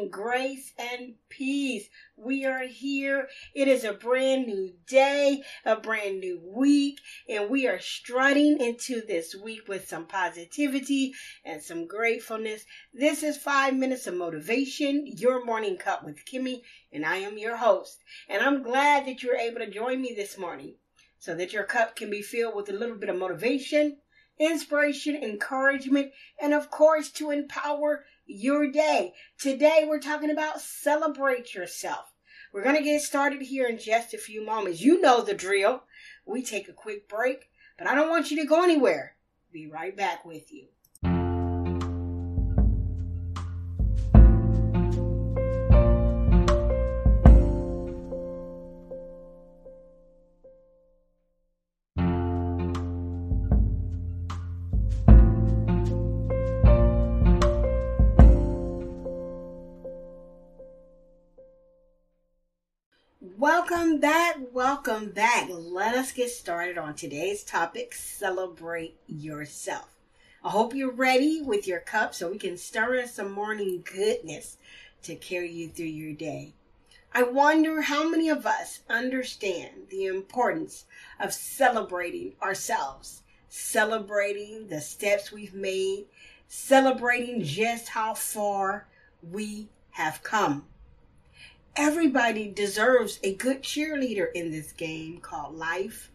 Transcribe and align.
morning, 0.00 0.10
grace 0.10 0.72
and 0.78 1.14
peace. 1.28 1.88
We 2.16 2.46
are 2.46 2.66
here. 2.66 3.28
It 3.54 3.68
is 3.68 3.84
a 3.84 3.92
brand 3.92 4.46
new 4.46 4.72
day, 4.86 5.42
a 5.64 5.76
brand 5.76 6.20
new 6.20 6.40
week, 6.42 7.00
and 7.28 7.50
we 7.50 7.66
are 7.66 7.80
strutting 7.80 8.60
into 8.60 9.02
this 9.06 9.34
week 9.34 9.68
with 9.68 9.88
some 9.88 10.06
positivity 10.06 11.12
and 11.44 11.62
some 11.62 11.86
gratefulness. 11.86 12.64
This 12.94 13.22
is 13.22 13.36
five 13.36 13.74
minutes 13.74 14.06
of 14.06 14.14
motivation, 14.14 15.06
your 15.06 15.44
morning 15.44 15.76
cup 15.76 16.02
with 16.02 16.24
Kimmy, 16.24 16.62
and 16.90 17.04
I 17.04 17.16
am 17.16 17.36
your 17.36 17.56
host. 17.56 17.98
And 18.28 18.42
I'm 18.42 18.62
glad 18.62 19.06
that 19.06 19.22
you're 19.22 19.36
able 19.36 19.58
to 19.58 19.70
join 19.70 20.00
me 20.00 20.14
this 20.16 20.38
morning 20.38 20.76
so 21.18 21.34
that 21.34 21.52
your 21.52 21.64
cup 21.64 21.94
can 21.94 22.08
be 22.10 22.22
filled 22.22 22.56
with 22.56 22.70
a 22.70 22.72
little 22.72 22.96
bit 22.96 23.10
of 23.10 23.18
motivation 23.18 23.98
inspiration, 24.40 25.14
encouragement, 25.14 26.10
and 26.40 26.54
of 26.54 26.70
course 26.70 27.10
to 27.12 27.30
empower 27.30 28.06
your 28.26 28.70
day. 28.70 29.12
Today 29.38 29.84
we're 29.86 30.00
talking 30.00 30.30
about 30.30 30.60
celebrate 30.60 31.54
yourself. 31.54 32.12
We're 32.52 32.64
going 32.64 32.76
to 32.76 32.82
get 32.82 33.02
started 33.02 33.42
here 33.42 33.68
in 33.68 33.78
just 33.78 34.14
a 34.14 34.18
few 34.18 34.44
moments. 34.44 34.80
You 34.80 35.00
know 35.00 35.22
the 35.22 35.34
drill. 35.34 35.84
We 36.26 36.42
take 36.42 36.68
a 36.68 36.72
quick 36.72 37.08
break, 37.08 37.50
but 37.78 37.86
I 37.86 37.94
don't 37.94 38.08
want 38.08 38.30
you 38.30 38.40
to 38.40 38.48
go 38.48 38.64
anywhere. 38.64 39.14
Be 39.52 39.68
right 39.68 39.96
back 39.96 40.24
with 40.24 40.52
you. 40.52 40.66
Welcome 63.22 64.00
back, 64.00 64.38
welcome 64.50 65.10
back. 65.10 65.46
Let 65.50 65.94
us 65.94 66.10
get 66.10 66.30
started 66.30 66.78
on 66.78 66.94
today's 66.94 67.44
topic 67.44 67.92
celebrate 67.92 68.96
yourself. 69.06 69.94
I 70.42 70.48
hope 70.48 70.74
you're 70.74 70.90
ready 70.90 71.42
with 71.42 71.68
your 71.68 71.80
cup 71.80 72.14
so 72.14 72.30
we 72.30 72.38
can 72.38 72.56
stir 72.56 72.94
in 72.94 73.08
some 73.08 73.30
morning 73.30 73.84
goodness 73.84 74.56
to 75.02 75.16
carry 75.16 75.52
you 75.52 75.68
through 75.68 75.84
your 75.84 76.14
day. 76.14 76.54
I 77.12 77.24
wonder 77.24 77.82
how 77.82 78.08
many 78.08 78.30
of 78.30 78.46
us 78.46 78.80
understand 78.88 79.88
the 79.90 80.06
importance 80.06 80.86
of 81.20 81.34
celebrating 81.34 82.36
ourselves, 82.40 83.22
celebrating 83.50 84.68
the 84.68 84.80
steps 84.80 85.30
we've 85.30 85.52
made, 85.52 86.06
celebrating 86.48 87.42
just 87.42 87.90
how 87.90 88.14
far 88.14 88.88
we 89.22 89.68
have 89.90 90.22
come. 90.22 90.69
Everybody 91.76 92.48
deserves 92.48 93.20
a 93.22 93.34
good 93.34 93.62
cheerleader 93.62 94.26
in 94.34 94.50
this 94.50 94.72
game 94.72 95.18
called 95.18 95.54
life. 95.54 96.10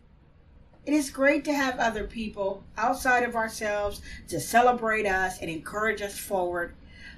It 0.86 0.94
is 0.94 1.10
great 1.10 1.46
to 1.46 1.54
have 1.54 1.80
other 1.80 2.06
people 2.06 2.64
outside 2.78 3.24
of 3.24 3.36
ourselves 3.36 4.02
to 4.28 4.40
celebrate 4.40 5.08
us 5.08 5.40
and 5.42 5.50
encourage 5.50 6.02
us 6.02 6.20
forward, 6.20 6.76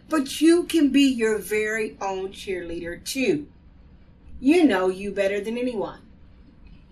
but 0.08 0.40
you 0.40 0.64
can 0.64 0.90
be 0.90 1.04
your 1.04 1.40
very 1.40 1.98
own 2.00 2.30
cheerleader 2.30 3.04
too. 3.04 3.48
You 4.40 4.64
know 4.64 4.88
you 4.88 5.12
better 5.12 5.42
than 5.42 5.58
anyone. 5.58 6.00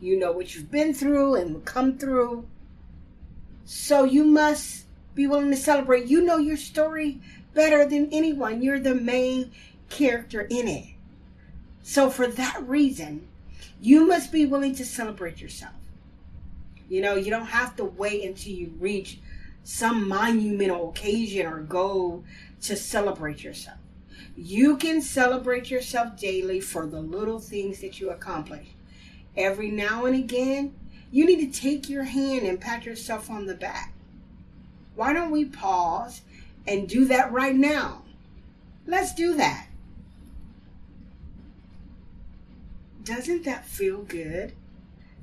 You 0.02 0.18
know 0.18 0.32
what 0.32 0.56
you've 0.56 0.72
been 0.72 0.94
through 0.94 1.36
and 1.36 1.54
will 1.54 1.62
come 1.62 1.98
through. 1.98 2.48
So 3.66 4.04
you 4.04 4.26
must 4.26 4.86
be 5.14 5.28
willing 5.28 5.52
to 5.52 5.58
celebrate. 5.58 6.08
You 6.08 6.22
know 6.22 6.38
your 6.38 6.58
story 6.58 7.22
better 7.54 7.88
than 7.88 8.10
anyone. 8.12 8.62
You're 8.64 8.80
the 8.80 8.96
main 8.96 9.52
character 9.90 10.42
in 10.42 10.68
it. 10.68 10.95
So, 11.88 12.10
for 12.10 12.26
that 12.26 12.68
reason, 12.68 13.28
you 13.80 14.08
must 14.08 14.32
be 14.32 14.44
willing 14.48 14.74
to 14.74 14.84
celebrate 14.84 15.40
yourself. 15.40 15.76
You 16.90 17.00
know, 17.00 17.14
you 17.14 17.30
don't 17.30 17.46
have 17.46 17.76
to 17.76 17.86
wait 17.86 18.24
until 18.24 18.54
you 18.54 18.74
reach 18.80 19.20
some 19.64 20.08
monumental 20.08 20.90
occasion 20.90 21.46
or 21.46 21.60
goal 21.60 22.24
to 22.64 22.76
celebrate 22.76 23.44
yourself. 23.44 23.78
You 24.36 24.78
can 24.78 25.00
celebrate 25.00 25.70
yourself 25.70 26.20
daily 26.20 26.60
for 26.60 26.88
the 26.88 27.00
little 27.00 27.40
things 27.40 27.82
that 27.82 28.00
you 28.00 28.10
accomplish. 28.10 28.66
Every 29.38 29.70
now 29.70 30.06
and 30.06 30.16
again, 30.16 30.74
you 31.12 31.24
need 31.28 31.54
to 31.54 31.60
take 31.60 31.88
your 31.88 32.06
hand 32.06 32.48
and 32.48 32.60
pat 32.60 32.86
yourself 32.86 33.30
on 33.30 33.46
the 33.46 33.54
back. 33.54 33.94
Why 34.96 35.14
don't 35.14 35.30
we 35.30 35.46
pause 35.46 36.22
and 36.68 36.90
do 36.90 37.06
that 37.06 37.32
right 37.32 37.56
now? 37.56 38.02
Let's 38.88 39.14
do 39.14 39.36
that. 39.36 39.68
Doesn't 43.06 43.44
that 43.44 43.68
feel 43.68 44.02
good? 44.02 44.54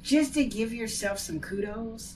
Just 0.05 0.35
to 0.35 0.45
give 0.45 0.73
yourself 0.73 1.19
some 1.19 1.41
kudos? 1.41 2.15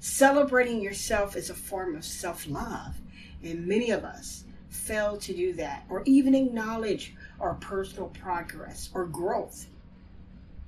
Celebrating 0.00 0.82
yourself 0.82 1.36
is 1.36 1.48
a 1.48 1.54
form 1.54 1.94
of 1.94 2.04
self 2.04 2.48
love, 2.48 2.96
and 3.44 3.68
many 3.68 3.92
of 3.92 4.02
us 4.04 4.42
fail 4.70 5.16
to 5.18 5.32
do 5.32 5.52
that 5.52 5.84
or 5.88 6.02
even 6.04 6.34
acknowledge 6.34 7.14
our 7.38 7.54
personal 7.54 8.08
progress 8.08 8.90
or 8.92 9.06
growth. 9.06 9.68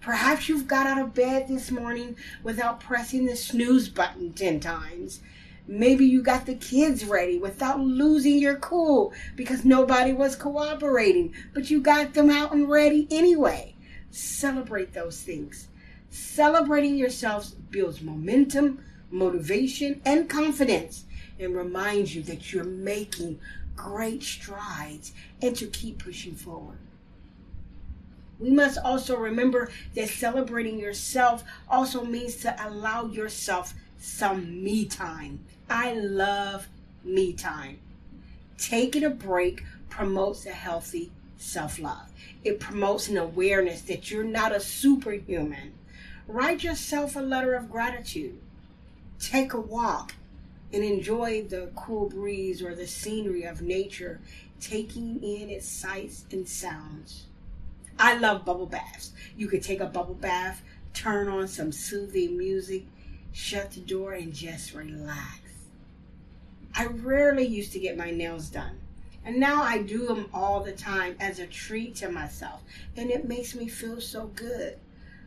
Perhaps 0.01 0.49
you've 0.49 0.69
got 0.69 0.87
out 0.87 1.03
of 1.03 1.13
bed 1.13 1.49
this 1.49 1.73
morning 1.73 2.15
without 2.45 2.79
pressing 2.79 3.27
the 3.27 3.35
snooze 3.35 3.89
button 3.89 4.33
10 4.33 4.61
times. 4.61 5.23
Maybe 5.67 6.07
you 6.07 6.23
got 6.23 6.47
the 6.47 6.55
kids 6.55 7.05
ready 7.05 7.39
without 7.39 7.81
losing 7.81 8.39
your 8.39 8.59
cool 8.59 9.13
because 9.35 9.65
nobody 9.65 10.13
was 10.13 10.37
cooperating, 10.37 11.35
but 11.53 11.69
you 11.69 11.81
got 11.81 12.15
them 12.15 12.31
out 12.31 12.53
and 12.53 12.71
ready 12.71 13.09
anyway. 13.11 13.74
Celebrate 14.15 14.93
those 14.93 15.21
things. 15.21 15.67
Celebrating 16.09 16.97
yourselves 16.97 17.51
builds 17.51 18.01
momentum, 18.01 18.79
motivation, 19.11 20.01
and 20.05 20.31
confidence 20.31 21.03
and 21.41 21.57
reminds 21.57 22.15
you 22.15 22.23
that 22.23 22.53
you're 22.53 22.63
making 22.63 23.41
great 23.75 24.23
strides 24.23 25.13
and 25.43 25.57
to 25.57 25.67
keep 25.67 25.99
pushing 25.99 26.37
forward. 26.37 26.79
We 28.39 28.51
must 28.51 28.79
also 28.79 29.17
remember 29.17 29.73
that 29.97 30.09
celebrating 30.09 30.79
yourself 30.79 31.43
also 31.69 32.05
means 32.05 32.37
to 32.37 32.69
allow 32.69 33.07
yourself 33.07 33.75
some 33.99 34.63
me 34.63 34.85
time. 34.85 35.41
I 35.69 35.95
love 35.95 36.69
me 37.03 37.33
time. 37.33 37.79
Taking 38.59 39.03
a 39.03 39.11
break 39.11 39.65
promotes 39.89 40.47
a 40.47 40.53
healthy 40.53 41.11
self 41.45 41.79
love. 41.79 42.11
It 42.43 42.59
promotes 42.61 43.09
an 43.09 43.17
awareness 43.17 43.83
that 43.83 44.11
you're 44.11 44.25
not 44.25 44.55
a 44.55 44.61
superhuman. 44.61 45.73
Write 46.27 46.65
yourself 46.65 47.17
a 47.17 47.21
letter 47.21 47.55
of 47.55 47.71
gratitude. 47.71 48.39
Take 49.21 49.53
a 49.53 49.61
walk 49.61 50.15
and 50.73 50.83
enjoy 50.83 51.43
the 51.43 51.71
cool 51.77 52.09
breeze 52.09 52.63
or 52.63 52.75
the 52.75 52.87
scenery 52.87 53.45
of 53.45 53.63
nature, 53.63 54.21
taking 54.61 55.23
in 55.23 55.51
its 55.51 55.69
sights 55.69 56.25
and 56.33 56.49
sounds. 56.49 57.27
I 57.99 58.15
love 58.17 58.45
bubble 58.45 58.67
baths. 58.67 59.13
You 59.37 59.47
could 59.47 59.63
take 59.63 59.81
a 59.81 59.87
bubble 59.87 60.15
bath, 60.15 60.63
turn 60.95 61.29
on 61.29 61.47
some 61.47 61.71
soothing 61.71 62.37
music, 62.37 62.85
shut 63.33 63.71
the 63.73 63.81
door, 63.81 64.15
and 64.15 64.33
just 64.33 64.75
relax. 64.75 65.41
I 66.75 66.87
rarely 66.87 67.47
used 67.47 67.73
to 67.73 67.79
get 67.79 67.97
my 67.97 68.11
nails 68.11 68.49
done. 68.49 68.79
And 69.25 69.41
now 69.41 69.63
I 69.63 69.79
do 69.79 70.07
them 70.07 70.29
all 70.35 70.63
the 70.63 70.73
time 70.73 71.17
as 71.19 71.39
a 71.39 71.47
treat 71.47 71.97
to 71.97 72.11
myself. 72.11 72.63
And 72.97 73.11
it 73.11 73.27
makes 73.27 73.55
me 73.55 73.69
feel 73.69 74.01
so 74.01 74.27
good. 74.27 74.79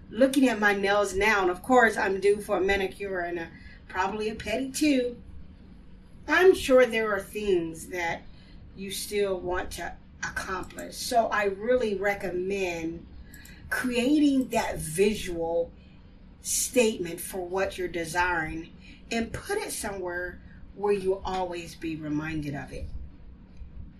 Looking 0.09 0.47
at 0.47 0.59
my 0.59 0.73
nails 0.73 1.15
now, 1.15 1.41
and 1.41 1.49
of 1.49 1.63
course 1.63 1.97
I'm 1.97 2.19
due 2.19 2.39
for 2.39 2.57
a 2.57 2.61
manicure 2.61 3.19
and 3.19 3.39
a, 3.39 3.47
probably 3.87 4.29
a 4.29 4.35
pedi 4.35 4.75
too. 4.75 5.17
I'm 6.27 6.53
sure 6.53 6.85
there 6.85 7.11
are 7.13 7.19
things 7.19 7.87
that 7.87 8.21
you 8.75 8.91
still 8.91 9.39
want 9.39 9.71
to 9.71 9.93
accomplish. 10.23 10.95
So 10.95 11.27
I 11.27 11.45
really 11.45 11.95
recommend 11.95 13.05
creating 13.69 14.49
that 14.49 14.77
visual 14.77 15.71
statement 16.41 17.19
for 17.19 17.45
what 17.45 17.77
you're 17.77 17.87
desiring 17.87 18.69
and 19.11 19.33
put 19.33 19.57
it 19.57 19.71
somewhere 19.71 20.39
where 20.75 20.93
you'll 20.93 21.21
always 21.25 21.75
be 21.75 21.95
reminded 21.95 22.55
of 22.55 22.71
it. 22.71 22.87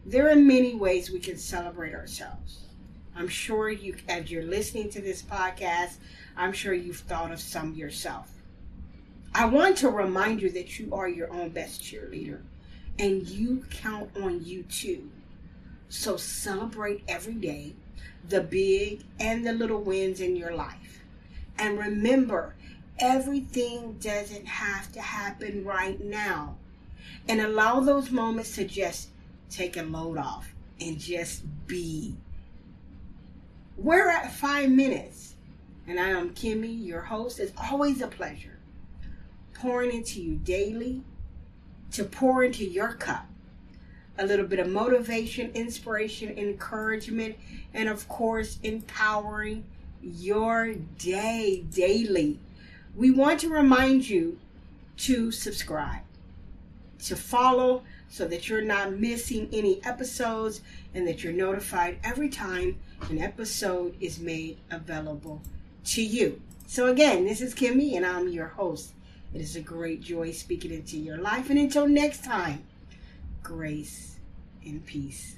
There 0.07 0.30
are 0.31 0.38
many 0.38 0.74
ways 0.74 1.12
we 1.12 1.19
can 1.19 1.38
celebrate 1.38 1.94
ourselves. 1.94 2.62
I'm 3.13 3.27
sure 3.27 3.69
you, 3.69 3.98
as 4.07 4.31
you're 4.31 4.42
listening 4.42 4.89
to 4.92 5.01
this 5.01 5.21
podcast, 5.21 5.98
I'm 6.38 6.54
sure 6.54 6.74
you've 6.74 7.01
thought 7.01 7.33
of 7.33 7.42
some 7.42 7.74
yourself. 7.74 8.31
I 9.36 9.48
want 9.48 9.75
to 9.80 9.89
remind 9.89 10.42
you 10.42 10.50
that 10.51 10.80
you 10.80 10.94
are 10.94 11.09
your 11.09 11.30
own 11.33 11.50
best 11.50 11.83
cheerleader 11.83 12.39
and 12.98 13.27
you 13.27 13.65
count 13.69 14.09
on 14.21 14.45
you 14.45 14.63
too. 14.63 15.12
So 15.89 16.15
celebrate 16.15 17.04
every 17.09 17.33
day 17.33 17.75
the 18.30 18.39
big 18.39 19.04
and 19.19 19.45
the 19.45 19.51
little 19.51 19.81
wins 19.81 20.21
in 20.21 20.38
your 20.38 20.56
life. 20.56 21.04
And 21.59 21.77
remember, 21.77 22.56
everything 22.98 23.98
doesn't 24.00 24.48
have 24.48 24.89
to 24.94 25.01
happen 25.01 25.65
right 25.65 26.00
now. 26.01 26.56
And 27.27 27.42
allow 27.42 27.81
those 27.81 28.09
moments 28.09 28.56
to 28.56 28.63
just 28.63 29.09
take 29.49 29.77
a 29.77 29.83
load 29.83 30.17
off. 30.17 30.53
and 30.79 30.99
just 30.99 31.44
be. 31.65 32.15
We're 33.77 34.09
at 34.09 34.31
five 34.31 34.69
minutes, 34.69 35.33
and 35.88 35.99
I 35.99 36.09
am 36.09 36.35
Kimmy, 36.35 36.85
your 36.85 37.01
host. 37.01 37.39
It's 37.39 37.53
always 37.57 38.01
a 38.01 38.07
pleasure 38.07 38.59
pouring 39.55 39.91
into 39.91 40.21
you 40.21 40.35
daily 40.35 41.01
to 41.94 42.03
pour 42.03 42.44
into 42.44 42.63
your 42.63 42.94
cup 42.94 43.25
a 44.19 44.25
little 44.25 44.45
bit 44.45 44.59
of 44.59 44.67
motivation, 44.67 45.51
inspiration, 45.53 46.38
encouragement, 46.38 47.35
and 47.73 47.88
of 47.88 48.07
course, 48.07 48.59
empowering 48.63 49.63
your 50.01 50.73
day 50.97 51.63
daily. 51.73 52.39
We 52.95 53.11
want 53.11 53.41
to 53.41 53.49
remind 53.49 54.09
you 54.09 54.39
to 54.97 55.31
subscribe, 55.31 56.01
to 57.03 57.15
follow 57.15 57.83
so 58.09 58.27
that 58.27 58.48
you're 58.48 58.62
not 58.62 58.94
missing 58.94 59.50
any 59.51 59.83
episodes 59.83 60.62
and 60.94 61.07
that 61.07 61.24
you're 61.24 61.33
notified 61.33 62.00
every 62.04 62.30
time 62.30 62.77
an 63.09 63.19
episode 63.19 63.95
is 64.00 64.19
made 64.19 64.57
available 64.71 65.42
to 65.86 66.01
you. 66.01 66.42
So, 66.65 66.88
again, 66.88 67.25
this 67.25 67.42
is 67.42 67.54
Kimmy 67.54 67.95
and 67.95 68.06
I'm 68.06 68.27
your 68.27 68.48
host. 68.48 68.92
It 69.33 69.42
is 69.42 69.56
a 69.56 69.62
great 69.62 70.01
joy 70.01 70.31
speaking 70.31 70.71
into 70.71 70.98
your 70.98 71.18
life. 71.18 71.50
And 71.50 71.59
until 71.59 71.88
next 71.88 72.24
time, 72.24 72.63
grace 73.44 74.18
and 74.65 74.86
peace. 74.86 75.36